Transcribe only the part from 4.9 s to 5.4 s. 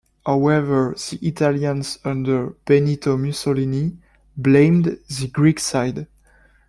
the